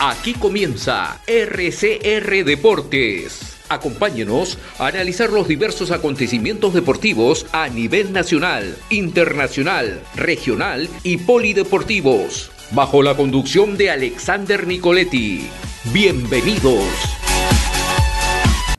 Aquí 0.00 0.34
comienza 0.34 1.20
RCR 1.26 2.44
Deportes. 2.44 3.58
Acompáñenos 3.68 4.56
a 4.78 4.86
analizar 4.86 5.30
los 5.30 5.48
diversos 5.48 5.90
acontecimientos 5.90 6.72
deportivos 6.72 7.46
a 7.50 7.68
nivel 7.68 8.12
nacional, 8.12 8.76
internacional, 8.90 10.00
regional 10.14 10.88
y 11.02 11.16
polideportivos, 11.16 12.52
bajo 12.70 13.02
la 13.02 13.16
conducción 13.16 13.76
de 13.76 13.90
Alexander 13.90 14.68
Nicoletti. 14.68 15.48
Bienvenidos. 15.92 16.84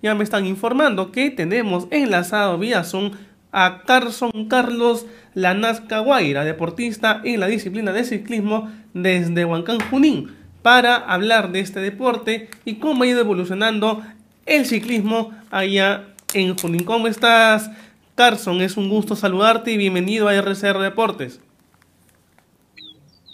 Ya 0.01 0.15
me 0.15 0.23
están 0.23 0.45
informando 0.45 1.11
que 1.11 1.31
tenemos 1.31 1.87
enlazado 1.91 2.57
vía 2.57 2.85
Zoom 2.85 3.11
a 3.51 3.81
Carson 3.85 4.47
Carlos 4.47 5.05
Lanazca 5.33 5.99
Guaira, 5.99 6.45
deportista 6.45 7.19
en 7.25 7.41
la 7.41 7.47
disciplina 7.47 7.91
de 7.91 8.05
ciclismo 8.05 8.71
desde 8.93 9.43
Huancán 9.43 9.79
Junín, 9.89 10.38
para 10.61 10.95
hablar 10.95 11.51
de 11.51 11.59
este 11.59 11.79
deporte 11.79 12.49
y 12.65 12.75
cómo 12.75 13.03
ha 13.03 13.07
ido 13.07 13.19
evolucionando 13.19 14.01
el 14.45 14.65
ciclismo 14.65 15.33
allá 15.51 16.07
en 16.33 16.57
Junín. 16.57 16.83
¿Cómo 16.83 17.07
estás, 17.07 17.69
Carson? 18.15 18.61
Es 18.61 18.77
un 18.77 18.89
gusto 18.89 19.15
saludarte 19.15 19.71
y 19.71 19.77
bienvenido 19.77 20.27
a 20.27 20.35
RCR 20.35 20.79
Deportes. 20.79 21.39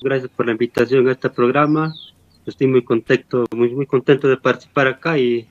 Gracias 0.01 0.29
por 0.35 0.45
la 0.45 0.51
invitación 0.51 1.07
a 1.07 1.13
este 1.13 1.29
programa. 1.29 1.93
Estoy 2.45 2.67
muy 2.67 2.83
contento, 2.83 3.45
muy, 3.55 3.73
muy 3.73 3.85
contento 3.85 4.27
de 4.27 4.37
participar 4.37 4.87
acá 4.87 5.17
y 5.17 5.47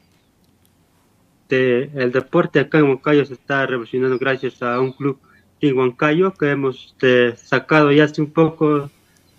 el 1.57 2.11
deporte 2.13 2.59
acá 2.59 2.79
en 2.79 2.87
Huancayo 2.87 3.25
se 3.25 3.35
está 3.35 3.67
revolucionando 3.67 4.19
gracias 4.19 4.63
a 4.63 4.81
un 4.81 4.93
club 4.93 5.19
en 5.61 5.79
Huancayo 5.79 6.33
que 6.35 6.51
hemos 6.51 6.87
este, 6.87 7.37
sacado 7.37 7.93
ya 7.93 8.05
hace 8.05 8.21
un 8.21 8.31
poco, 8.31 8.91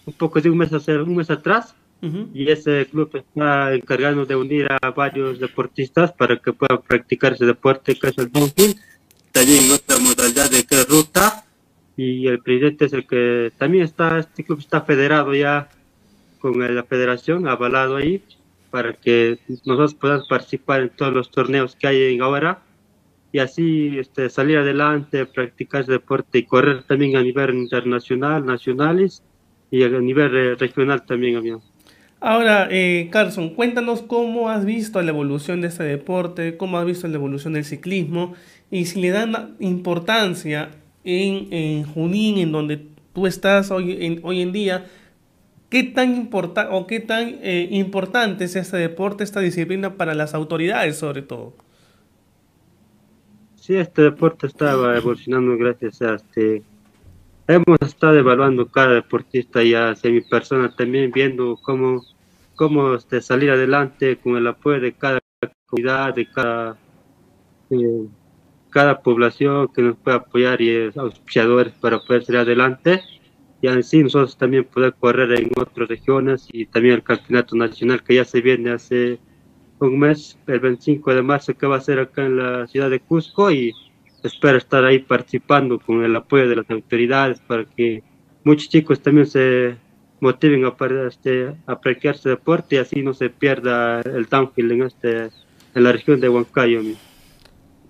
un 0.06 0.14
poco 0.14 0.42
de 0.42 0.50
un 0.50 0.58
mes, 0.58 0.72
un 0.72 1.16
mes 1.16 1.30
atrás. 1.30 1.76
Y 2.02 2.48
ese 2.52 2.86
club 2.86 3.10
está 3.16 3.74
encargado 3.74 4.28
de 4.28 4.36
unir 4.36 4.68
a 4.70 4.92
varios 4.92 5.40
deportistas 5.40 6.12
para 6.12 6.38
que 6.38 6.54
puedan 6.54 6.84
practicar 6.84 7.34
ese 7.34 7.46
deporte 7.46 7.98
que 7.98 8.10
es 8.10 8.18
el 8.20 8.32
downhill. 8.32 8.76
También 9.32 9.72
otra 9.72 9.98
modalidad 9.98 10.52
de 10.52 10.64
que 10.66 10.84
ruta. 10.84 11.46
Y 11.98 12.28
el 12.28 12.40
presidente 12.42 12.86
es 12.86 12.94
el 12.94 13.08
que 13.08 13.52
también 13.58 13.86
está, 13.86 14.20
este 14.20 14.44
club 14.44 14.60
está 14.60 14.82
federado 14.82 15.34
ya 15.34 15.70
con 16.40 16.60
la 16.76 16.84
federación, 16.84 17.48
avalado 17.48 17.96
ahí 17.96 18.22
para 18.70 18.94
que 18.94 19.40
nosotros 19.64 19.94
podamos 19.96 20.28
participar 20.28 20.82
en 20.82 20.90
todos 20.90 21.14
los 21.14 21.32
torneos 21.32 21.76
que 21.76 21.88
hay 21.88 22.20
ahora 22.20 22.62
y 23.32 23.40
así 23.40 23.98
este, 23.98 24.30
salir 24.30 24.58
adelante, 24.58 25.26
practicar 25.26 25.86
deporte 25.86 26.40
y 26.40 26.44
correr 26.44 26.84
también 26.84 27.18
a 27.18 27.22
nivel 27.22 27.56
internacional, 27.56 28.46
nacionales 28.46 29.24
y 29.72 29.84
a 29.84 29.90
nivel 29.90 30.36
eh, 30.36 30.56
regional 30.56 31.06
también, 31.06 31.38
amigo. 31.38 31.62
Ahora, 32.20 32.68
eh, 32.72 33.10
Carlson, 33.12 33.50
cuéntanos 33.50 34.02
cómo 34.02 34.50
has 34.50 34.66
visto 34.66 35.02
la 35.02 35.12
evolución 35.12 35.62
de 35.62 35.68
este 35.68 35.84
deporte, 35.84 36.58
cómo 36.58 36.78
has 36.78 36.86
visto 36.86 37.08
la 37.08 37.16
evolución 37.16 37.54
del 37.54 37.66
ciclismo 37.66 38.34
y 38.72 38.86
si 38.86 39.02
le 39.02 39.12
dan 39.12 39.56
importancia 39.60 40.72
en, 41.04 41.54
en 41.54 41.84
Junín, 41.84 42.40
en 42.40 42.52
donde 42.52 42.82
tú 43.14 43.28
estás 43.28 43.70
hoy 43.70 44.04
en, 44.04 44.20
hoy 44.24 44.42
en 44.42 44.52
día, 44.52 44.86
¿Qué 45.70 45.84
tan, 45.84 46.16
importante 46.16 46.74
o 46.74 46.86
qué 46.88 47.00
tan 47.00 47.40
eh, 47.42 47.68
importante 47.72 48.46
es 48.46 48.56
este 48.56 48.78
deporte, 48.78 49.24
esta 49.24 49.40
disciplina 49.40 49.96
para 49.96 50.14
las 50.14 50.34
autoridades 50.34 50.98
sobre 50.98 51.22
todo? 51.22 51.54
Sí, 53.56 53.76
este 53.76 54.04
deporte 54.04 54.48
estaba 54.48 54.96
evolucionando 54.96 55.58
gracias 55.58 56.02
a 56.02 56.16
este... 56.16 56.62
Hemos 57.48 57.78
estado 57.82 58.18
evaluando 58.18 58.66
cada 58.66 58.96
deportista 58.96 59.62
y 59.62 59.76
hacia 59.76 60.10
mi 60.10 60.22
persona 60.22 60.76
también 60.76 61.12
viendo 61.12 61.60
cómo, 61.62 62.02
cómo 62.56 62.96
este, 62.96 63.22
salir 63.22 63.52
adelante 63.52 64.18
con 64.18 64.36
el 64.36 64.48
apoyo 64.48 64.80
de 64.80 64.94
cada 64.94 65.20
comunidad, 65.68 66.16
de 66.16 66.28
cada, 66.28 66.76
eh, 67.70 68.08
cada 68.72 69.00
población 69.00 69.68
que 69.68 69.84
nos 69.84 69.96
puede 69.96 70.18
apoyar 70.18 70.60
y 70.60 70.92
auspiciadores 70.96 71.74
para 71.74 72.00
poder 72.00 72.26
salir 72.26 72.42
adelante. 72.42 73.04
Y 73.62 73.68
así 73.68 74.02
nosotros 74.02 74.36
también 74.38 74.64
poder 74.64 74.96
correr 74.96 75.32
en 75.34 75.52
otras 75.56 75.88
regiones 75.88 76.48
y 76.52 76.66
también 76.66 76.96
el 76.96 77.04
campeonato 77.04 77.56
nacional 77.56 78.04
que 78.04 78.16
ya 78.16 78.26
se 78.26 78.42
viene 78.42 78.72
hace 78.72 79.20
un 79.78 80.00
mes, 80.00 80.36
el 80.48 80.60
25 80.62 81.14
de 81.14 81.22
marzo 81.22 81.54
que 81.54 81.68
va 81.68 81.78
a 81.78 81.82
ser 81.82 82.00
acá 82.00 82.26
en 82.26 82.38
la 82.38 82.66
ciudad 82.66 82.90
de 82.90 83.02
Cusco 83.02 83.52
y 83.52 83.72
espero 84.28 84.58
estar 84.58 84.84
ahí 84.84 85.00
participando 85.00 85.80
con 85.80 86.04
el 86.04 86.16
apoyo 86.16 86.48
de 86.48 86.56
las 86.56 86.70
autoridades 86.70 87.40
para 87.40 87.66
que 87.66 88.04
muchos 88.44 88.70
chicos 88.70 89.02
también 89.02 89.28
se 89.28 89.76
motiven 90.20 90.66
a, 90.66 90.74
este, 91.08 91.54
a 91.66 91.80
practicar 91.80 92.16
este 92.16 92.30
deporte 92.30 92.76
y 92.76 92.78
así 92.80 93.02
no 93.02 93.14
se 93.14 93.30
pierda 93.30 94.02
el 94.02 94.26
downhill 94.26 94.72
en, 94.72 94.84
este, 94.84 95.30
en 95.76 95.84
la 95.84 95.92
región 95.92 96.20
de 96.20 96.30
Huancayo. 96.30 96.82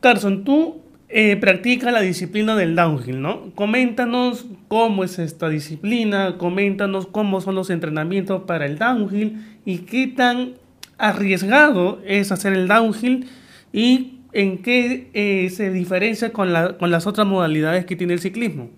Carson, 0.02 0.44
tú 0.44 0.82
eh, 1.08 1.38
practica 1.38 1.92
la 1.92 2.02
disciplina 2.02 2.56
del 2.56 2.76
downhill, 2.76 3.22
¿no? 3.22 3.52
Coméntanos 3.54 4.46
cómo 4.68 5.04
es 5.04 5.20
esta 5.20 5.50
disciplina, 5.50 6.38
coméntanos 6.38 7.08
cómo 7.08 7.42
son 7.42 7.56
los 7.56 7.70
entrenamientos 7.70 8.44
para 8.44 8.66
el 8.66 8.78
downhill 8.78 9.40
y 9.66 9.80
qué 9.80 10.08
tan 10.08 10.54
arriesgado 10.98 12.02
es 12.06 12.32
hacer 12.32 12.54
el 12.54 12.68
downhill 12.68 13.28
y 13.72 14.15
en 14.36 14.58
qué 14.58 15.10
eh, 15.14 15.50
se 15.50 15.72
diferencia 15.72 16.34
con, 16.34 16.52
la, 16.52 16.78
con 16.78 16.92
las 16.92 17.08
otras 17.08 17.26
modalidades 17.26 17.86
que 17.86 17.96
tiene 17.96 18.14
el 18.14 18.20
ciclismo. 18.20 18.70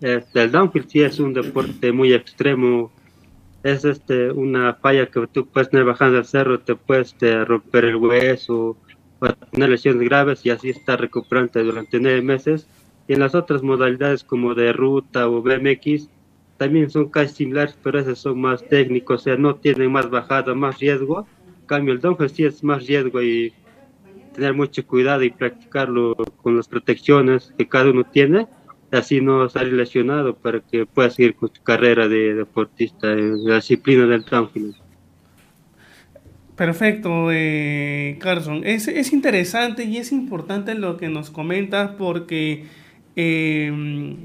Este, 0.00 0.44
el 0.44 0.52
downhill 0.52 0.88
sí 0.88 1.02
es 1.02 1.18
un 1.18 1.34
deporte 1.34 1.90
muy 1.90 2.14
extremo. 2.14 2.92
Es 3.64 3.84
este, 3.84 4.30
una 4.30 4.74
falla 4.74 5.06
que 5.06 5.26
tú 5.26 5.48
puedes 5.48 5.68
tener 5.68 5.84
bajando 5.84 6.18
el 6.18 6.24
cerro, 6.24 6.60
te 6.60 6.76
puedes 6.76 7.08
este, 7.08 7.44
romper 7.44 7.86
el 7.86 7.96
hueso 7.96 8.76
para 9.18 9.34
tener 9.34 9.70
lesiones 9.70 10.08
graves 10.08 10.46
y 10.46 10.50
así 10.50 10.70
estar 10.70 11.00
recuperante 11.00 11.60
durante 11.64 11.98
nueve 11.98 12.22
meses. 12.22 12.68
Y 13.08 13.14
en 13.14 13.20
las 13.20 13.34
otras 13.34 13.64
modalidades 13.64 14.22
como 14.22 14.54
de 14.54 14.72
ruta 14.72 15.28
o 15.28 15.42
BMX 15.42 16.08
también 16.56 16.88
son 16.88 17.08
casi 17.08 17.34
similares, 17.34 17.76
pero 17.82 17.98
esas 17.98 18.20
son 18.20 18.40
más 18.40 18.64
técnicos, 18.68 19.22
o 19.22 19.24
sea, 19.24 19.36
no 19.36 19.56
tienen 19.56 19.90
más 19.90 20.08
bajada, 20.08 20.54
más 20.54 20.78
riesgo. 20.78 21.26
Cambio, 21.66 21.92
el 21.94 22.00
downhill 22.00 22.30
sí 22.30 22.44
es 22.44 22.62
más 22.64 22.86
riesgo 22.86 23.22
y 23.22 23.52
tener 24.34 24.54
mucho 24.54 24.86
cuidado 24.86 25.22
y 25.22 25.30
practicarlo 25.30 26.14
con 26.42 26.56
las 26.56 26.68
protecciones 26.68 27.52
que 27.56 27.66
cada 27.66 27.90
uno 27.90 28.04
tiene, 28.04 28.46
así 28.92 29.20
no 29.20 29.48
salir 29.48 29.72
lesionado 29.72 30.36
para 30.36 30.60
que 30.60 30.86
pueda 30.86 31.10
seguir 31.10 31.34
con 31.34 31.52
su 31.52 31.62
carrera 31.62 32.06
de 32.08 32.34
deportista 32.34 33.12
en 33.12 33.44
la 33.44 33.56
disciplina 33.56 34.06
del 34.06 34.24
downhill. 34.24 34.76
Perfecto, 36.56 37.28
eh, 37.30 38.16
Carson. 38.18 38.62
Es, 38.64 38.88
es, 38.88 39.12
interesante 39.12 39.84
y 39.84 39.98
es 39.98 40.10
importante 40.10 40.74
lo 40.74 40.96
que 40.96 41.08
nos 41.10 41.30
comentas 41.30 41.90
porque 41.98 42.64
em, 43.14 44.16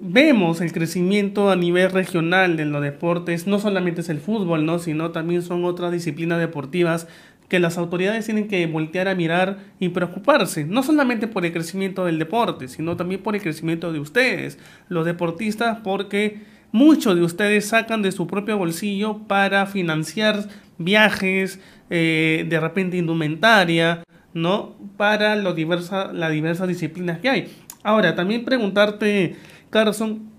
vemos 0.00 0.60
el 0.60 0.72
crecimiento 0.72 1.50
a 1.50 1.56
nivel 1.56 1.90
regional 1.90 2.56
de 2.56 2.64
los 2.64 2.82
deportes. 2.82 3.46
No 3.46 3.58
solamente 3.58 4.00
es 4.00 4.08
el 4.08 4.20
fútbol, 4.20 4.66
¿no? 4.66 4.78
sino 4.78 5.10
también 5.10 5.42
son 5.42 5.64
otras 5.64 5.92
disciplinas 5.92 6.38
deportivas 6.40 7.06
que 7.48 7.58
las 7.60 7.78
autoridades 7.78 8.24
tienen 8.24 8.48
que 8.48 8.66
voltear 8.66 9.08
a 9.08 9.14
mirar 9.14 9.58
y 9.78 9.90
preocuparse, 9.90 10.64
no 10.64 10.82
solamente 10.82 11.28
por 11.28 11.44
el 11.44 11.52
crecimiento 11.52 12.06
del 12.06 12.18
deporte, 12.18 12.68
sino 12.68 12.96
también 12.96 13.22
por 13.22 13.34
el 13.36 13.42
crecimiento 13.42 13.92
de 13.92 14.00
ustedes, 14.00 14.58
los 14.88 15.04
deportistas, 15.04 15.78
porque 15.84 16.40
muchos 16.72 17.14
de 17.14 17.22
ustedes 17.22 17.68
sacan 17.68 18.02
de 18.02 18.12
su 18.12 18.26
propio 18.26 18.56
bolsillo 18.58 19.18
para 19.28 19.66
financiar 19.66 20.48
viajes, 20.78 21.60
eh, 21.90 22.46
de 22.48 22.60
repente 22.60 22.96
indumentaria, 22.96 24.02
¿no? 24.32 24.76
Para 24.96 25.36
diversa, 25.52 26.12
las 26.12 26.32
diversas 26.32 26.66
disciplinas 26.66 27.20
que 27.20 27.28
hay. 27.28 27.52
Ahora, 27.84 28.14
también 28.14 28.44
preguntarte, 28.44 29.36
Carson, 29.74 30.30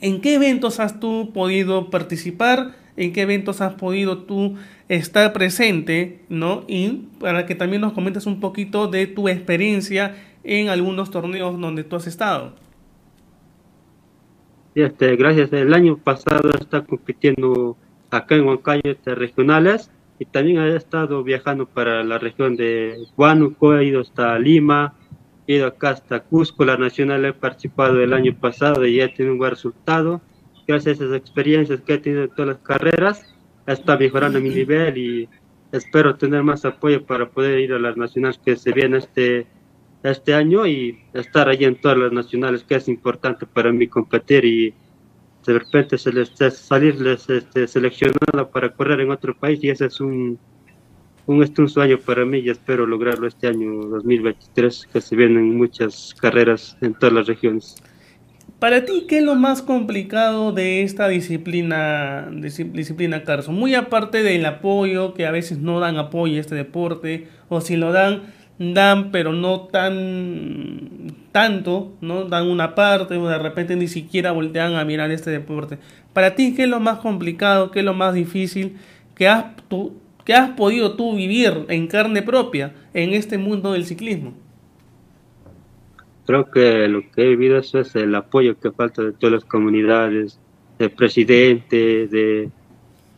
¿en 0.00 0.20
qué 0.20 0.34
eventos 0.34 0.78
has 0.78 1.00
tú 1.00 1.32
podido 1.34 1.90
participar? 1.90 2.76
¿En 2.96 3.12
qué 3.12 3.22
eventos 3.22 3.60
has 3.60 3.74
podido 3.74 4.18
tú 4.18 4.54
estar 4.88 5.32
presente? 5.32 6.20
¿No? 6.28 6.62
Y 6.68 7.08
para 7.18 7.44
que 7.44 7.56
también 7.56 7.82
nos 7.82 7.92
comentes 7.92 8.24
un 8.24 8.38
poquito 8.38 8.86
de 8.86 9.08
tu 9.08 9.28
experiencia 9.28 10.14
en 10.44 10.68
algunos 10.68 11.10
torneos 11.10 11.60
donde 11.60 11.82
tú 11.82 11.96
has 11.96 12.06
estado. 12.06 12.52
Este, 14.76 15.16
gracias. 15.16 15.52
El 15.52 15.74
año 15.74 15.96
pasado 15.96 16.52
está 16.60 16.82
compitiendo 16.82 17.76
acá 18.12 18.36
en 18.36 18.46
Huancayo 18.46 18.82
este, 18.84 19.16
regionales 19.16 19.90
y 20.20 20.24
también 20.24 20.58
he 20.60 20.76
estado 20.76 21.24
viajando 21.24 21.66
para 21.66 22.04
la 22.04 22.18
región 22.18 22.54
de 22.54 22.96
Huánuco, 23.16 23.76
he 23.76 23.86
ido 23.86 24.02
hasta 24.02 24.38
Lima, 24.38 24.94
ido 25.52 25.66
acá 25.66 25.90
hasta 25.90 26.20
Cusco, 26.20 26.64
la 26.64 26.76
nacional 26.76 27.24
he 27.24 27.32
participado 27.32 28.00
el 28.00 28.12
año 28.12 28.34
pasado 28.38 28.86
y 28.86 29.00
he 29.00 29.08
tenido 29.08 29.32
un 29.32 29.38
buen 29.38 29.50
resultado. 29.50 30.20
Gracias 30.66 31.00
a 31.00 31.04
esas 31.04 31.16
experiencias 31.16 31.80
que 31.80 31.94
he 31.94 31.98
tenido 31.98 32.24
en 32.24 32.30
todas 32.30 32.48
las 32.48 32.58
carreras, 32.58 33.34
está 33.66 33.96
mejorando 33.96 34.40
mi 34.40 34.50
nivel 34.50 34.96
y 34.98 35.28
espero 35.72 36.16
tener 36.16 36.42
más 36.42 36.64
apoyo 36.64 37.04
para 37.04 37.28
poder 37.28 37.58
ir 37.60 37.72
a 37.72 37.78
las 37.78 37.96
nacionales 37.96 38.38
que 38.44 38.56
se 38.56 38.72
vienen 38.72 38.98
este, 38.98 39.46
este 40.02 40.34
año 40.34 40.66
y 40.66 41.00
estar 41.14 41.48
allí 41.48 41.64
en 41.64 41.80
todas 41.80 41.98
las 41.98 42.12
nacionales, 42.12 42.64
que 42.64 42.76
es 42.76 42.88
importante 42.88 43.46
para 43.46 43.72
mí 43.72 43.88
competir 43.88 44.44
y 44.44 44.74
de 45.46 45.58
repente 45.58 45.98
salirles 45.98 47.28
este, 47.28 47.66
seleccionada 47.66 48.48
para 48.50 48.72
correr 48.72 49.00
en 49.00 49.10
otro 49.10 49.36
país 49.36 49.62
y 49.64 49.70
ese 49.70 49.86
es 49.86 50.00
un, 50.00 50.38
un, 51.26 51.52
un 51.56 51.68
sueño 51.68 51.98
para 51.98 52.24
mí 52.24 52.38
y 52.38 52.50
espero 52.50 52.86
lograrlo 52.86 53.26
este 53.26 53.48
año 53.48 53.72
2023 53.86 54.88
que 54.92 55.00
se 55.00 55.16
vienen 55.16 55.56
muchas 55.56 56.14
carreras 56.20 56.76
en 56.80 56.94
todas 56.94 57.14
las 57.14 57.26
regiones. 57.26 57.76
Para 58.58 58.84
ti, 58.84 59.06
¿qué 59.08 59.18
es 59.18 59.24
lo 59.24 59.34
más 59.34 59.60
complicado 59.60 60.52
de 60.52 60.82
esta 60.82 61.08
disciplina, 61.08 62.28
disciplina 62.30 63.24
Carson? 63.24 63.56
Muy 63.56 63.74
aparte 63.74 64.22
del 64.22 64.46
apoyo, 64.46 65.14
que 65.14 65.26
a 65.26 65.32
veces 65.32 65.58
no 65.58 65.80
dan 65.80 65.96
apoyo 65.96 66.36
a 66.36 66.40
este 66.40 66.54
deporte, 66.54 67.26
o 67.48 67.60
si 67.60 67.76
lo 67.76 67.90
dan, 67.90 68.22
dan, 68.60 69.10
pero 69.10 69.32
no 69.32 69.62
tan 69.62 71.12
tanto, 71.32 71.96
¿no? 72.00 72.26
Dan 72.26 72.46
una 72.46 72.76
parte, 72.76 73.16
o 73.16 73.26
de 73.26 73.38
repente 73.38 73.74
ni 73.74 73.88
siquiera 73.88 74.30
voltean 74.30 74.76
a 74.76 74.84
mirar 74.84 75.10
este 75.10 75.30
deporte. 75.30 75.78
Para 76.12 76.36
ti, 76.36 76.54
¿qué 76.54 76.62
es 76.62 76.68
lo 76.68 76.78
más 76.78 76.98
complicado, 76.98 77.72
qué 77.72 77.80
es 77.80 77.84
lo 77.84 77.94
más 77.94 78.14
difícil 78.14 78.76
que 79.16 79.26
has, 79.26 79.46
que 80.24 80.34
has 80.34 80.50
podido 80.50 80.94
tú 80.96 81.16
vivir 81.16 81.66
en 81.68 81.86
carne 81.86 82.22
propia 82.22 82.74
en 82.94 83.12
este 83.14 83.38
mundo 83.38 83.72
del 83.72 83.84
ciclismo? 83.84 84.34
creo 86.26 86.50
que 86.50 86.88
lo 86.88 87.02
que 87.10 87.22
he 87.22 87.28
vivido 87.28 87.58
eso 87.58 87.80
es 87.80 87.94
el 87.94 88.14
apoyo 88.14 88.58
que 88.58 88.70
falta 88.70 89.02
de 89.02 89.12
todas 89.12 89.32
las 89.34 89.44
comunidades, 89.44 90.38
del 90.78 90.90
presidente, 90.90 92.06
de 92.08 92.50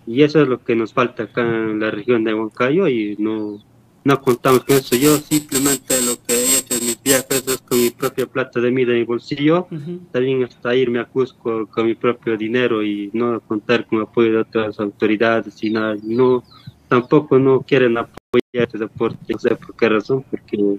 y 0.06 0.22
eso 0.22 0.42
es 0.42 0.48
lo 0.48 0.62
que 0.62 0.76
nos 0.76 0.92
falta 0.92 1.22
acá 1.22 1.42
en 1.42 1.80
la 1.80 1.90
región 1.90 2.24
de 2.24 2.34
Huancayo 2.34 2.88
y 2.88 3.16
no, 3.18 3.62
no 4.04 4.20
contamos 4.20 4.62
con 4.64 4.76
eso. 4.76 4.96
Yo 4.96 5.16
simplemente 5.16 6.02
lo 6.02 6.16
que 6.26 6.34
he 6.34 6.58
hecho 6.58 6.74
en 6.74 6.86
mis 6.86 7.02
viajes 7.02 7.42
es 7.46 7.62
con 7.62 7.80
mi 7.80 7.88
propia 7.88 8.26
plata 8.26 8.60
de 8.60 8.70
mí 8.70 8.84
de 8.84 8.94
mi 8.94 9.04
bolsillo, 9.04 9.66
también 10.12 10.44
hasta 10.44 10.74
irme 10.74 10.98
a 10.98 11.06
Cusco 11.06 11.66
con 11.68 11.86
mi 11.86 11.94
propio 11.94 12.36
dinero 12.36 12.82
y 12.82 13.08
no 13.14 13.40
contar 13.40 13.86
con 13.86 14.02
apoyo 14.02 14.32
de 14.32 14.38
otras 14.38 14.78
autoridades 14.78 15.62
y 15.64 15.70
nada. 15.70 15.96
No, 16.02 16.44
tampoco 16.94 17.40
no 17.40 17.60
quieren 17.62 17.98
apoyar 17.98 18.40
este 18.52 18.78
deporte, 18.78 19.32
no 19.32 19.38
sé 19.38 19.56
por 19.56 19.74
qué 19.74 19.88
razón, 19.88 20.24
porque 20.30 20.78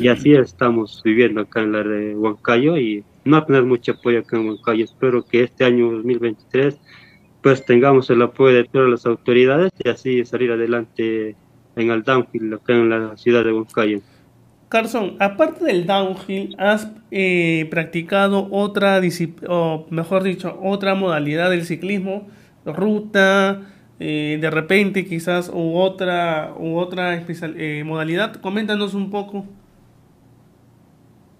y 0.00 0.08
así 0.08 0.34
estamos 0.34 1.00
viviendo 1.04 1.42
acá 1.42 1.60
en 1.62 1.70
la 1.70 1.84
de 1.84 2.16
Huancayo 2.16 2.76
y 2.76 3.04
no 3.24 3.44
tener 3.44 3.62
mucho 3.62 3.92
apoyo 3.92 4.18
acá 4.18 4.36
en 4.36 4.48
Huancayo. 4.48 4.84
Espero 4.84 5.24
que 5.24 5.44
este 5.44 5.64
año 5.64 5.92
2023 5.92 6.80
pues 7.42 7.64
tengamos 7.64 8.10
el 8.10 8.22
apoyo 8.22 8.56
de 8.56 8.64
todas 8.64 8.90
las 8.90 9.06
autoridades 9.06 9.70
y 9.84 9.88
así 9.88 10.24
salir 10.24 10.50
adelante 10.50 11.36
en 11.76 11.90
el 11.90 12.02
downhill 12.02 12.54
acá 12.54 12.72
en 12.72 12.90
la 12.90 13.16
ciudad 13.16 13.44
de 13.44 13.52
Huancayo. 13.52 14.00
Carson, 14.68 15.14
aparte 15.20 15.64
del 15.64 15.86
downhill, 15.86 16.56
¿has 16.58 16.90
eh, 17.12 17.68
practicado 17.70 18.48
otra 18.50 19.00
o 19.48 19.86
mejor 19.90 20.24
dicho, 20.24 20.58
otra 20.60 20.96
modalidad 20.96 21.50
del 21.50 21.64
ciclismo? 21.64 22.26
Ruta, 22.64 23.62
eh, 23.98 24.38
de 24.40 24.50
repente 24.50 25.06
quizás, 25.06 25.50
u 25.52 25.76
otra, 25.76 26.54
u 26.58 26.76
otra 26.76 27.14
especial, 27.14 27.54
eh, 27.56 27.82
modalidad. 27.84 28.36
Coméntanos 28.36 28.94
un 28.94 29.10
poco. 29.10 29.46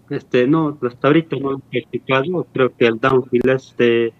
Este, 0.08 0.46
no, 0.46 0.78
hasta 0.82 1.08
ahorita 1.08 1.36
no 1.36 1.56
he 1.56 1.80
practicado, 1.80 2.46
creo 2.52 2.76
que 2.76 2.86
el 2.86 2.98
downhill 2.98 3.48
este, 3.48 4.12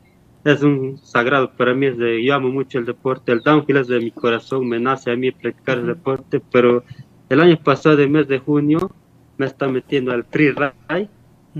es 0.44 0.62
un 0.62 0.99
sagrado 0.99 1.53
para 1.53 1.75
mí, 1.75 1.87
es 1.87 1.97
de, 1.97 2.25
yo 2.25 2.35
amo 2.35 2.49
mucho 2.49 2.79
el 2.79 2.87
deporte, 2.87 3.31
el 3.31 3.41
downhill 3.41 3.77
es 3.77 3.87
de 3.87 4.00
mi 4.00 4.11
corazón, 4.11 4.69
me 4.69 4.81
nace 4.81 5.12
a 5.12 5.17
mí 5.17 5.31
practicar 5.31 5.79
el 5.79 5.87
deporte, 5.87 6.41
pero 6.50 6.83
el 7.29 7.41
año 7.41 7.56
pasado, 7.56 8.03
el 8.03 8.11
mes 8.11 8.27
de 8.27 8.38
junio, 8.38 8.91
me 9.38 9.47
está 9.47 9.69
metiendo 9.69 10.12
al 10.12 10.25
freeride, 10.25 11.09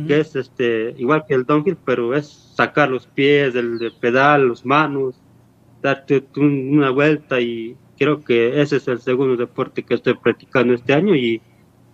que 0.07 0.21
es 0.21 0.37
este, 0.37 0.95
igual 0.99 1.25
que 1.27 1.35
el 1.35 1.45
downhill, 1.45 1.77
pero 1.85 2.15
es 2.15 2.27
sacar 2.55 2.91
los 2.91 3.07
pies 3.07 3.55
del, 3.55 3.93
pedal, 4.01 4.47
los 4.47 4.67
manos, 4.67 5.21
darte 5.87 6.25
una 6.37 6.91
vuelta 6.91 7.41
y 7.41 7.77
creo 7.99 8.23
que 8.23 8.61
ese 8.61 8.77
es 8.77 8.89
el 8.89 9.01
segundo 9.01 9.37
deporte 9.37 9.83
que 9.83 9.95
estoy 9.95 10.15
practicando 10.15 10.75
este 10.75 10.93
año 10.93 11.15
y 11.15 11.41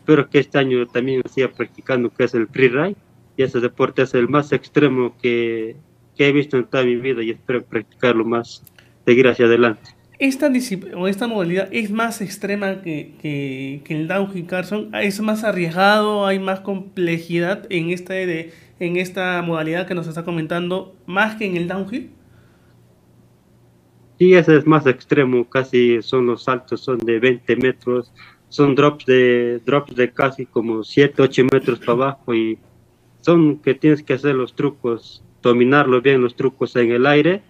Espero 0.02 0.28
que 0.28 0.40
este 0.40 0.58
año 0.58 0.84
también 0.88 1.22
siga 1.32 1.46
practicando, 1.46 2.10
que 2.10 2.24
es 2.24 2.34
el 2.34 2.48
freeride, 2.48 2.96
y 3.36 3.44
ese 3.44 3.60
deporte 3.60 4.02
es 4.02 4.12
el 4.14 4.28
más 4.28 4.50
extremo 4.50 5.16
que, 5.22 5.76
que 6.16 6.26
he 6.26 6.32
visto 6.32 6.56
en 6.56 6.64
toda 6.64 6.82
mi 6.82 6.96
vida 6.96 7.22
y 7.22 7.30
espero 7.30 7.62
practicarlo 7.62 8.24
más, 8.24 8.64
seguir 9.04 9.28
hacia 9.28 9.46
adelante. 9.46 9.90
Esta, 10.18 10.50
o 10.96 11.06
esta 11.06 11.28
modalidad 11.28 11.68
es 11.70 11.92
más 11.92 12.20
extrema 12.20 12.82
que, 12.82 13.14
que, 13.22 13.82
que, 13.84 13.94
el 13.94 14.08
downhill 14.08 14.46
Carson, 14.46 14.90
es 14.92 15.20
más 15.20 15.44
arriesgado, 15.44 16.26
hay 16.26 16.40
más 16.40 16.58
complejidad 16.58 17.64
en, 17.70 17.90
esta 17.90 18.14
de, 18.14 18.52
en 18.80 18.96
esta 18.96 19.40
modalidad 19.42 19.86
que 19.86 19.94
nos 19.94 20.08
está 20.08 20.24
comentando, 20.24 20.96
más 21.06 21.36
que 21.36 21.44
en 21.44 21.56
el 21.56 21.68
downhill. 21.68 22.10
Sí, 24.22 24.34
ese 24.34 24.56
es 24.56 24.66
más 24.68 24.86
extremo, 24.86 25.50
casi 25.50 26.00
son 26.00 26.26
los 26.26 26.44
saltos, 26.44 26.80
son 26.80 26.98
de 26.98 27.18
20 27.18 27.56
metros, 27.56 28.12
son 28.48 28.76
drops 28.76 29.04
de 29.04 29.60
drops 29.66 29.96
de 29.96 30.12
casi 30.12 30.46
como 30.46 30.84
7, 30.84 31.22
8 31.22 31.46
metros 31.52 31.80
para 31.80 31.92
abajo 31.94 32.32
y 32.32 32.56
son 33.20 33.58
que 33.58 33.74
tienes 33.74 34.00
que 34.04 34.12
hacer 34.12 34.36
los 34.36 34.54
trucos, 34.54 35.24
dominarlo 35.42 36.00
bien 36.00 36.22
los 36.22 36.36
trucos 36.36 36.76
en 36.76 36.92
el 36.92 37.04
aire 37.06 37.42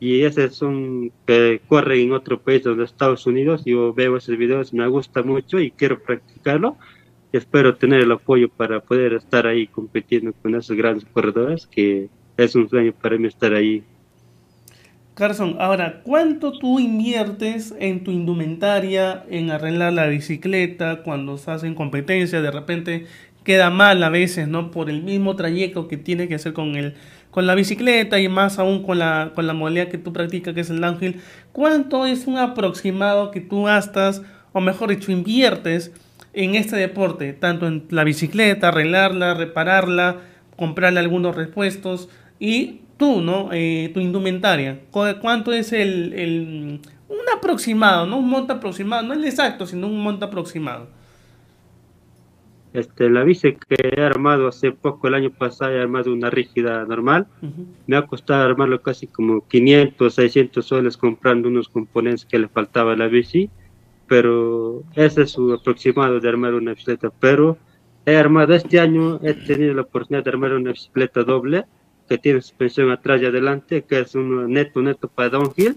y 0.00 0.22
ese 0.22 0.48
son 0.48 1.12
que 1.26 1.60
corren 1.68 2.00
en 2.00 2.12
otro 2.14 2.40
país 2.40 2.62
donde 2.62 2.84
Estados 2.84 3.26
Unidos. 3.26 3.62
Yo 3.66 3.92
veo 3.92 4.16
esos 4.16 4.38
videos, 4.38 4.72
me 4.72 4.88
gusta 4.88 5.22
mucho 5.22 5.60
y 5.60 5.72
quiero 5.72 6.02
practicarlo. 6.02 6.78
Y 7.34 7.36
espero 7.36 7.76
tener 7.76 8.00
el 8.00 8.12
apoyo 8.12 8.48
para 8.48 8.80
poder 8.80 9.12
estar 9.12 9.46
ahí 9.46 9.66
compitiendo 9.66 10.32
con 10.32 10.54
esos 10.54 10.74
grandes 10.74 11.04
corredores 11.04 11.66
que 11.66 12.08
es 12.38 12.54
un 12.54 12.66
sueño 12.70 12.94
para 12.98 13.18
mí 13.18 13.28
estar 13.28 13.52
ahí 13.52 13.84
Carson, 15.14 15.58
ahora, 15.60 16.00
¿cuánto 16.02 16.58
tú 16.58 16.80
inviertes 16.80 17.72
en 17.78 18.02
tu 18.02 18.10
indumentaria, 18.10 19.24
en 19.30 19.52
arreglar 19.52 19.92
la 19.92 20.06
bicicleta, 20.06 21.04
cuando 21.04 21.36
estás 21.36 21.62
en 21.62 21.76
competencia? 21.76 22.42
De 22.42 22.50
repente 22.50 23.06
queda 23.44 23.70
mal 23.70 24.02
a 24.02 24.08
veces, 24.08 24.48
¿no? 24.48 24.72
Por 24.72 24.90
el 24.90 25.04
mismo 25.04 25.36
trayecto 25.36 25.86
que 25.86 25.96
tiene 25.96 26.26
que 26.26 26.34
hacer 26.34 26.52
con 26.52 26.74
el, 26.74 26.94
con 27.30 27.46
la 27.46 27.54
bicicleta 27.54 28.18
y 28.18 28.28
más 28.28 28.58
aún 28.58 28.82
con 28.82 28.98
la, 28.98 29.30
con 29.36 29.46
la 29.46 29.52
modalidad 29.52 29.86
que 29.86 29.98
tú 29.98 30.12
practicas, 30.12 30.52
que 30.52 30.62
es 30.62 30.70
el 30.70 30.80
downhill. 30.80 31.20
¿Cuánto 31.52 32.06
es 32.06 32.26
un 32.26 32.36
aproximado 32.36 33.30
que 33.30 33.40
tú 33.40 33.64
gastas, 33.64 34.20
o 34.52 34.60
mejor 34.60 34.90
dicho, 34.90 35.12
inviertes 35.12 35.92
en 36.32 36.56
este 36.56 36.74
deporte? 36.74 37.34
Tanto 37.34 37.68
en 37.68 37.84
la 37.90 38.02
bicicleta, 38.02 38.68
arreglarla, 38.68 39.34
repararla, 39.34 40.16
comprarle 40.56 40.98
algunos 40.98 41.36
repuestos 41.36 42.08
y 42.40 42.80
tú, 42.96 43.20
¿no? 43.20 43.50
Eh, 43.52 43.90
tu 43.92 44.00
indumentaria. 44.00 44.80
¿Cuánto 44.90 45.52
es 45.52 45.72
el, 45.72 46.12
el, 46.14 46.80
un 47.08 47.18
aproximado, 47.36 48.06
no 48.06 48.18
un 48.18 48.28
monto 48.28 48.52
aproximado, 48.52 49.02
no 49.02 49.14
el 49.14 49.24
exacto, 49.24 49.66
sino 49.66 49.86
un 49.86 50.02
monto 50.02 50.26
aproximado? 50.26 50.88
Este, 52.74 53.08
la 53.08 53.22
bici 53.22 53.54
que 53.54 53.76
he 53.96 54.02
armado 54.02 54.48
hace 54.48 54.72
poco, 54.72 55.06
el 55.06 55.14
año 55.14 55.30
pasado, 55.30 55.72
he 55.72 55.80
armado 55.80 56.12
una 56.12 56.28
rígida 56.28 56.84
normal. 56.84 57.28
Me 57.86 57.96
ha 57.96 58.02
costado 58.02 58.42
armarlo 58.42 58.82
casi 58.82 59.06
como 59.06 59.46
500, 59.46 60.12
600 60.12 60.66
soles 60.66 60.96
comprando 60.96 61.48
unos 61.48 61.68
componentes 61.68 62.24
que 62.24 62.40
le 62.40 62.48
faltaba 62.48 62.94
a 62.94 62.96
la 62.96 63.06
bici. 63.06 63.48
Pero 64.08 64.82
ese 64.96 65.22
es 65.22 65.30
su 65.30 65.52
aproximado 65.52 66.18
de 66.18 66.28
armar 66.28 66.54
una 66.54 66.72
bicicleta. 66.72 67.10
Pero 67.20 67.58
he 68.06 68.16
armado 68.16 68.54
este 68.54 68.80
año, 68.80 69.20
he 69.22 69.34
tenido 69.34 69.72
la 69.72 69.82
oportunidad 69.82 70.24
de 70.24 70.30
armar 70.30 70.52
una 70.54 70.72
bicicleta 70.72 71.22
doble 71.22 71.66
que 72.08 72.18
tiene 72.18 72.40
suspensión 72.40 72.90
atrás 72.90 73.20
y 73.22 73.26
adelante, 73.26 73.82
que 73.82 74.00
es 74.00 74.14
un 74.14 74.52
neto 74.52 74.82
neto 74.82 75.08
para 75.08 75.30
downhill, 75.30 75.76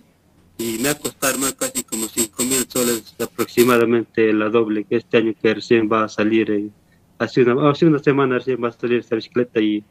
y 0.57 0.79
me 0.79 0.89
ha 0.89 0.95
costado 0.95 1.37
más 1.37 1.53
casi 1.53 1.83
como 1.83 2.07
5 2.07 2.43
mil 2.43 2.65
soles 2.67 3.15
aproximadamente 3.19 4.33
la 4.33 4.49
doble, 4.49 4.83
que 4.83 4.97
este 4.97 5.17
año 5.17 5.33
que 5.39 5.53
recién 5.53 5.89
va 5.91 6.03
a 6.03 6.09
salir, 6.09 6.71
hace, 7.19 7.43
una, 7.43 7.69
hace 7.69 7.85
una 7.85 7.99
semana 7.99 8.37
recién 8.37 8.63
va 8.63 8.69
a 8.69 8.71
salir 8.71 8.99
esta 8.99 9.15
bicicleta 9.15 9.59
y 9.59 9.83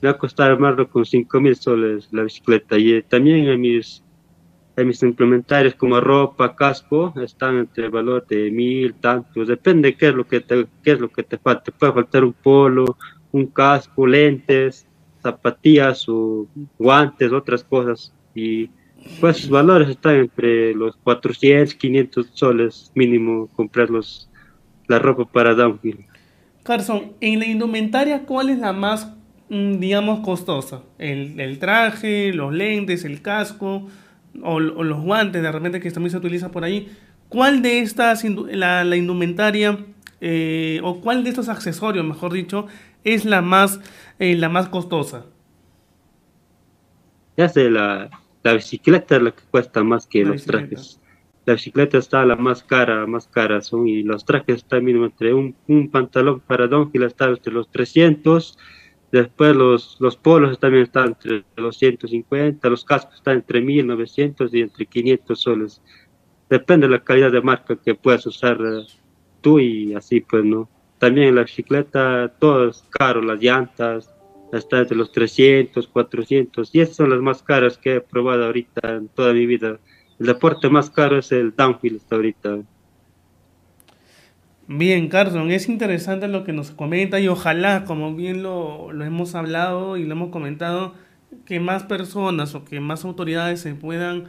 me 0.00 0.08
ha 0.08 0.16
costado 0.16 0.52
armarlo 0.52 0.88
con 0.88 1.04
5 1.04 1.40
mil 1.40 1.56
soles 1.56 2.08
la 2.12 2.22
bicicleta, 2.22 2.78
y 2.78 3.02
también 3.02 3.48
en 3.48 3.60
mis 3.60 4.02
en 4.78 4.86
mis 4.86 5.02
implementarios 5.02 5.74
como 5.74 6.00
ropa, 6.00 6.54
casco, 6.54 7.12
están 7.20 7.58
entre 7.58 7.86
el 7.86 7.90
valor 7.90 8.24
de 8.28 8.48
mil, 8.52 8.94
tantos, 8.94 9.48
depende 9.48 9.96
qué 9.96 10.08
es 10.08 10.14
lo 10.14 10.24
que 10.24 10.40
te, 10.40 10.68
qué 10.84 10.92
es 10.92 11.00
lo 11.00 11.08
que 11.08 11.24
te 11.24 11.36
falta, 11.36 11.72
puede 11.72 11.94
faltar 11.94 12.22
un 12.22 12.32
polo, 12.32 12.96
un 13.32 13.46
casco, 13.46 14.06
lentes, 14.06 14.86
zapatillas 15.32 16.08
o 16.08 16.46
guantes, 16.78 17.32
otras 17.32 17.62
cosas. 17.64 18.12
Y 18.34 18.70
pues 19.20 19.38
sus 19.38 19.50
valores 19.50 19.88
están 19.88 20.16
entre 20.16 20.74
los 20.74 20.96
400, 20.96 21.74
500 21.74 22.26
soles 22.32 22.90
mínimo 22.94 23.48
comprar 23.54 23.88
la 24.86 24.98
ropa 24.98 25.24
para 25.24 25.54
downhill. 25.54 26.04
Carson, 26.62 27.12
en 27.20 27.38
la 27.38 27.46
indumentaria, 27.46 28.24
¿cuál 28.24 28.50
es 28.50 28.58
la 28.58 28.72
más, 28.72 29.10
mm, 29.48 29.78
digamos, 29.78 30.20
costosa? 30.20 30.82
¿El, 30.98 31.58
traje, 31.58 32.32
los 32.32 32.52
lentes, 32.52 33.04
el 33.04 33.22
casco 33.22 33.86
o, 34.42 34.60
los 34.60 35.00
guantes 35.00 35.42
de 35.42 35.50
repente 35.50 35.80
que 35.80 35.90
también 35.90 36.10
se 36.10 36.18
utiliza 36.18 36.50
por 36.50 36.64
ahí? 36.64 36.88
¿Cuál 37.28 37.62
de 37.62 37.80
estas, 37.80 38.24
la, 38.24 38.84
la 38.84 38.96
indumentaria 38.96 39.78
eh, 40.20 40.80
o 40.82 41.00
cuál 41.00 41.22
de 41.22 41.30
estos 41.30 41.48
accesorios, 41.48 42.04
mejor 42.04 42.32
dicho, 42.32 42.66
es 43.04 43.24
la 43.24 43.42
más, 43.42 43.80
eh, 44.18 44.34
la 44.36 44.48
más 44.48 44.68
costosa? 44.68 45.26
Ya 47.36 47.48
sé, 47.48 47.70
la, 47.70 48.10
la 48.42 48.52
bicicleta 48.54 49.16
es 49.16 49.22
la 49.22 49.30
que 49.30 49.42
cuesta 49.50 49.82
más 49.84 50.06
que 50.06 50.24
los 50.24 50.44
trajes. 50.44 51.00
La 51.46 51.54
bicicleta 51.54 51.98
está 51.98 52.24
la 52.26 52.36
más 52.36 52.62
cara, 52.62 53.06
más 53.06 53.26
cara 53.26 53.60
son, 53.62 53.88
y 53.88 54.02
los 54.02 54.24
trajes 54.24 54.56
están 54.56 54.84
mínimo 54.84 55.06
entre 55.06 55.32
un, 55.32 55.56
un 55.66 55.90
pantalón 55.90 56.40
para 56.40 56.66
Don 56.66 56.90
está 56.94 57.26
entre 57.26 57.52
los 57.52 57.70
300, 57.70 58.58
después 59.12 59.56
los, 59.56 59.96
los 59.98 60.16
polos 60.16 60.58
también 60.58 60.82
están 60.82 61.08
entre 61.08 61.44
los 61.56 61.78
150, 61.78 62.68
los 62.68 62.84
cascos 62.84 63.14
están 63.14 63.36
entre 63.36 63.60
1900 63.60 64.52
y 64.52 64.60
entre 64.60 64.86
500 64.86 65.40
soles. 65.40 65.82
Depende 66.50 66.86
de 66.86 66.92
la 66.92 67.04
calidad 67.04 67.32
de 67.32 67.40
marca 67.40 67.76
que 67.76 67.94
puedas 67.94 68.26
usar 68.26 68.58
eh, 68.60 68.86
tú 69.40 69.58
y 69.58 69.94
así 69.94 70.20
pues, 70.20 70.44
¿no? 70.44 70.68
También 70.98 71.34
la 71.34 71.42
bicicleta, 71.42 72.32
todo 72.38 72.70
es 72.70 72.84
caro, 72.90 73.22
las 73.22 73.40
llantas, 73.40 74.12
está 74.52 74.80
entre 74.80 74.96
los 74.96 75.12
300, 75.12 75.86
400, 75.88 76.70
y 76.74 76.80
esas 76.80 76.96
son 76.96 77.10
las 77.10 77.20
más 77.20 77.42
caras 77.42 77.78
que 77.78 77.96
he 77.96 78.00
probado 78.00 78.44
ahorita 78.46 78.96
en 78.96 79.08
toda 79.08 79.32
mi 79.32 79.46
vida. 79.46 79.78
El 80.18 80.26
deporte 80.26 80.68
más 80.68 80.90
caro 80.90 81.18
es 81.18 81.30
el 81.30 81.54
downhill 81.54 81.96
hasta 81.96 82.16
ahorita. 82.16 82.58
Bien, 84.66 85.08
Carson, 85.08 85.50
es 85.50 85.68
interesante 85.68 86.28
lo 86.28 86.44
que 86.44 86.52
nos 86.52 86.72
comenta 86.72 87.20
y 87.20 87.28
ojalá, 87.28 87.84
como 87.84 88.14
bien 88.14 88.42
lo, 88.42 88.92
lo 88.92 89.04
hemos 89.04 89.34
hablado 89.34 89.96
y 89.96 90.04
lo 90.04 90.12
hemos 90.12 90.30
comentado, 90.30 90.94
que 91.46 91.60
más 91.60 91.84
personas 91.84 92.54
o 92.54 92.64
que 92.64 92.80
más 92.80 93.04
autoridades 93.04 93.60
se 93.60 93.74
puedan 93.74 94.28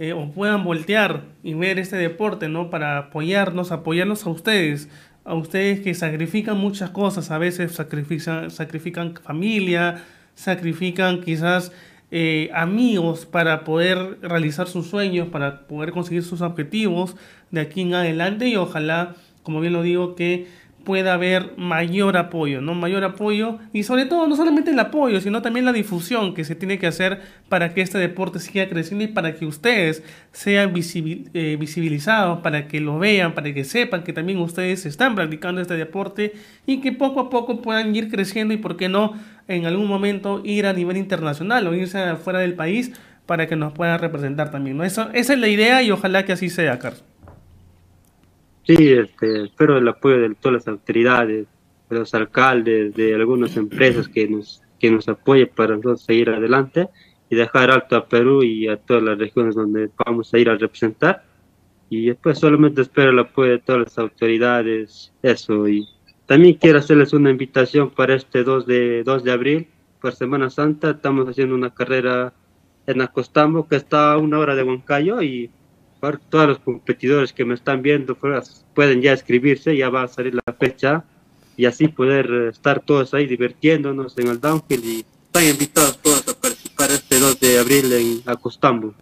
eh, 0.00 0.14
o 0.14 0.30
puedan 0.32 0.64
voltear 0.64 1.24
y 1.42 1.52
ver 1.52 1.78
este 1.78 1.96
deporte, 1.96 2.48
¿no? 2.48 2.70
Para 2.70 2.96
apoyarnos, 2.96 3.70
apoyarnos 3.70 4.24
a 4.24 4.30
ustedes, 4.30 4.88
a 5.30 5.34
ustedes 5.34 5.78
que 5.78 5.94
sacrifican 5.94 6.58
muchas 6.58 6.90
cosas, 6.90 7.30
a 7.30 7.38
veces 7.38 7.70
sacrifican, 7.72 8.50
sacrifican 8.50 9.14
familia, 9.14 10.02
sacrifican 10.34 11.20
quizás 11.20 11.70
eh, 12.10 12.50
amigos 12.52 13.26
para 13.26 13.62
poder 13.62 14.18
realizar 14.22 14.66
sus 14.66 14.88
sueños, 14.88 15.28
para 15.28 15.68
poder 15.68 15.92
conseguir 15.92 16.24
sus 16.24 16.40
objetivos 16.40 17.14
de 17.52 17.60
aquí 17.60 17.82
en 17.82 17.94
adelante. 17.94 18.48
Y 18.48 18.56
ojalá, 18.56 19.14
como 19.44 19.60
bien 19.60 19.72
lo 19.72 19.82
digo, 19.82 20.16
que 20.16 20.48
pueda 20.84 21.14
haber 21.14 21.52
mayor 21.56 22.16
apoyo, 22.16 22.60
¿no? 22.60 22.74
Mayor 22.74 23.04
apoyo 23.04 23.58
y 23.72 23.82
sobre 23.82 24.06
todo 24.06 24.26
no 24.26 24.36
solamente 24.36 24.70
el 24.70 24.78
apoyo, 24.78 25.20
sino 25.20 25.42
también 25.42 25.64
la 25.64 25.72
difusión 25.72 26.34
que 26.34 26.44
se 26.44 26.54
tiene 26.54 26.78
que 26.78 26.86
hacer 26.86 27.20
para 27.48 27.74
que 27.74 27.80
este 27.80 27.98
deporte 27.98 28.38
siga 28.38 28.68
creciendo 28.68 29.04
y 29.04 29.08
para 29.08 29.34
que 29.34 29.46
ustedes 29.46 30.02
sean 30.32 30.72
eh, 30.74 31.56
visibilizados, 31.58 32.40
para 32.40 32.68
que 32.68 32.80
lo 32.80 32.98
vean, 32.98 33.34
para 33.34 33.52
que 33.52 33.64
sepan 33.64 34.02
que 34.02 34.12
también 34.12 34.38
ustedes 34.38 34.86
están 34.86 35.14
practicando 35.14 35.60
este 35.60 35.74
deporte 35.74 36.32
y 36.66 36.80
que 36.80 36.92
poco 36.92 37.20
a 37.20 37.30
poco 37.30 37.62
puedan 37.62 37.94
ir 37.94 38.10
creciendo 38.10 38.54
y 38.54 38.56
por 38.56 38.76
qué 38.76 38.88
no 38.88 39.14
en 39.48 39.66
algún 39.66 39.86
momento 39.86 40.40
ir 40.44 40.66
a 40.66 40.72
nivel 40.72 40.96
internacional 40.96 41.66
o 41.66 41.74
irse 41.74 42.16
fuera 42.16 42.38
del 42.38 42.54
país 42.54 42.92
para 43.26 43.46
que 43.46 43.56
nos 43.56 43.72
puedan 43.72 43.98
representar 43.98 44.50
también, 44.50 44.76
¿no? 44.76 44.84
Eso, 44.84 45.10
esa 45.12 45.34
es 45.34 45.38
la 45.38 45.48
idea 45.48 45.82
y 45.82 45.90
ojalá 45.90 46.24
que 46.24 46.32
así 46.32 46.50
sea, 46.50 46.78
Carlos. 46.78 47.09
Sí, 48.64 48.76
este, 48.92 49.44
espero 49.44 49.78
el 49.78 49.88
apoyo 49.88 50.18
de 50.18 50.34
todas 50.34 50.54
las 50.54 50.68
autoridades, 50.68 51.46
de 51.88 51.98
los 51.98 52.14
alcaldes, 52.14 52.94
de 52.94 53.14
algunas 53.14 53.56
empresas 53.56 54.08
que 54.08 54.28
nos, 54.28 54.62
que 54.78 54.90
nos 54.90 55.08
apoyen 55.08 55.50
para 55.54 55.74
nosotros 55.76 56.02
seguir 56.02 56.30
adelante 56.30 56.88
y 57.28 57.36
dejar 57.36 57.70
alto 57.70 57.96
a 57.96 58.06
Perú 58.06 58.42
y 58.42 58.68
a 58.68 58.76
todas 58.76 59.02
las 59.02 59.18
regiones 59.18 59.54
donde 59.54 59.88
vamos 60.04 60.32
a 60.32 60.38
ir 60.38 60.50
a 60.50 60.56
representar. 60.56 61.24
Y 61.88 62.06
después 62.06 62.38
solamente 62.38 62.82
espero 62.82 63.10
el 63.10 63.18
apoyo 63.18 63.52
de 63.52 63.58
todas 63.58 63.82
las 63.82 63.98
autoridades, 63.98 65.12
eso. 65.22 65.68
Y 65.68 65.88
también 66.26 66.54
quiero 66.54 66.78
hacerles 66.78 67.12
una 67.12 67.30
invitación 67.30 67.90
para 67.90 68.14
este 68.14 68.44
2 68.44 68.66
de, 68.66 69.02
2 69.02 69.24
de 69.24 69.32
abril, 69.32 69.68
por 70.00 70.14
Semana 70.14 70.50
Santa. 70.50 70.90
Estamos 70.90 71.28
haciendo 71.28 71.54
una 71.54 71.74
carrera 71.74 72.32
en 72.86 73.00
Acostambo, 73.00 73.66
que 73.66 73.76
está 73.76 74.12
a 74.12 74.18
una 74.18 74.38
hora 74.38 74.54
de 74.54 74.62
Huancayo, 74.62 75.22
y 75.22 75.50
todos 76.28 76.48
los 76.48 76.58
competidores 76.58 77.32
que 77.32 77.44
me 77.44 77.54
están 77.54 77.82
viendo 77.82 78.16
pueden 78.74 79.02
ya 79.02 79.12
escribirse, 79.12 79.76
ya 79.76 79.90
va 79.90 80.04
a 80.04 80.08
salir 80.08 80.34
la 80.34 80.54
fecha 80.58 81.04
y 81.56 81.66
así 81.66 81.88
poder 81.88 82.48
estar 82.50 82.80
todos 82.80 83.12
ahí 83.14 83.26
divirtiéndonos 83.26 84.16
en 84.18 84.28
el 84.28 84.40
downhill 84.40 84.84
y 84.84 85.04
están 85.26 85.44
invitados 85.44 85.98
todos 85.98 86.26
a 86.28 86.40
participar 86.40 86.90
este 86.90 87.18
2 87.18 87.38
de 87.40 87.58
abril 87.58 87.92
en 87.92 88.22
Acostambo. 88.26 88.94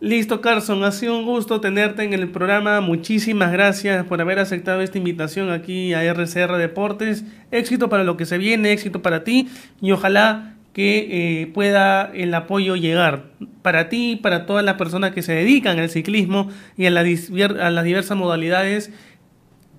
Listo, 0.00 0.40
Carson, 0.40 0.84
ha 0.84 0.92
sido 0.92 1.16
un 1.18 1.24
gusto 1.24 1.60
tenerte 1.60 2.02
en 2.02 2.12
el 2.12 2.28
programa. 2.28 2.80
Muchísimas 2.80 3.52
gracias 3.52 4.04
por 4.04 4.20
haber 4.20 4.38
aceptado 4.38 4.82
esta 4.82 4.98
invitación 4.98 5.50
aquí 5.50 5.94
a 5.94 6.02
RCR 6.04 6.58
Deportes. 6.58 7.24
Éxito 7.50 7.88
para 7.88 8.04
lo 8.04 8.16
que 8.16 8.26
se 8.26 8.36
viene, 8.36 8.72
éxito 8.72 9.00
para 9.00 9.24
ti 9.24 9.48
y 9.80 9.92
ojalá 9.92 10.53
que 10.74 11.42
eh, 11.42 11.46
pueda 11.46 12.10
el 12.12 12.34
apoyo 12.34 12.74
llegar 12.74 13.30
para 13.62 13.88
ti, 13.88 14.18
para 14.20 14.44
todas 14.44 14.64
las 14.64 14.74
personas 14.74 15.12
que 15.12 15.22
se 15.22 15.32
dedican 15.32 15.78
al 15.78 15.88
ciclismo 15.88 16.50
y 16.76 16.86
a, 16.86 16.90
las 16.90 17.84
diversas 17.84 18.18
modalidades, 18.18 18.92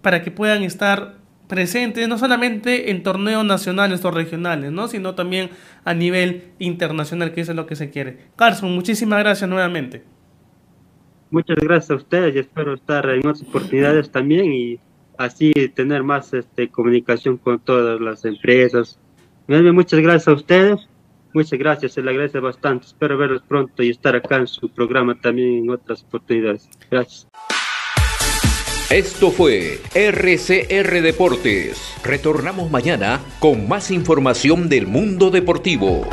para 0.02 0.24
que 0.24 0.32
puedan 0.32 0.64
estar 0.64 1.16
presentes 1.48 2.08
no 2.08 2.18
solamente 2.18 2.90
en 2.90 3.04
torneos 3.04 3.46
nacionales 3.46 4.04
o 4.06 4.10
regionales, 4.10 4.72
¿no? 4.72 4.88
sino 4.88 5.16
también 5.16 5.50
a 5.84 5.94
nivel 5.94 6.46
internacional, 6.60 7.34
que 7.34 7.42
eso 7.42 7.52
es 7.52 7.58
lo 7.58 7.68
que 7.68 7.76
se 7.76 7.90
quiere. 7.90 8.18
Carson, 8.38 8.74
muchísimas 8.74 9.20
gracias 9.20 9.50
nuevamente. 9.50 10.04
Muchas 11.30 11.58
gracias 11.58 11.92
a 11.92 11.96
ustedes 11.96 12.36
y 12.36 12.40
espero 12.40 12.74
estar 12.74 13.08
en 13.10 13.20
otras 13.20 13.42
oportunidades 13.42 14.10
también 14.10 14.54
y 14.54 14.80
así 15.18 15.52
tener 15.76 16.04
más 16.04 16.34
este, 16.34 16.70
comunicación 16.70 17.38
con 17.38 17.60
todas 17.60 18.00
las 18.00 18.24
empresas, 18.24 18.98
Muchas 19.48 20.00
gracias 20.00 20.28
a 20.28 20.34
ustedes. 20.34 20.80
Muchas 21.34 21.60
gracias, 21.60 21.94
se 21.94 22.02
le 22.02 22.12
agradece 22.12 22.40
bastante. 22.40 22.88
Espero 22.88 23.18
verlos 23.18 23.42
pronto 23.48 23.84
y 23.84 23.90
estar 23.90 24.16
acá 24.16 24.38
en 24.38 24.48
su 24.48 24.70
programa 24.70 25.16
también 25.16 25.66
en 25.66 25.70
otras 25.70 26.04
oportunidades. 26.04 26.70
Gracias. 26.90 27.28
Esto 28.90 29.32
fue 29.32 29.80
RCR 29.94 31.02
Deportes. 31.02 31.96
Retornamos 32.04 32.72
mañana 32.72 33.20
con 33.40 33.68
más 33.68 33.92
información 33.92 34.70
del 34.70 34.88
mundo 34.88 35.32
deportivo. 35.32 36.08